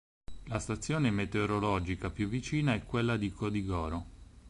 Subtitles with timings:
[0.45, 4.05] La stazione meteorologica più vicina è quella di Codigoro.